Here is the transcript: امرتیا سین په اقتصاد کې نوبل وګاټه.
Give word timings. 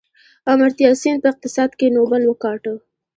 امرتیا 0.53 0.91
سین 1.01 1.17
په 1.23 1.27
اقتصاد 1.33 1.71
کې 1.79 1.87
نوبل 1.97 2.21
وګاټه. 2.25 2.73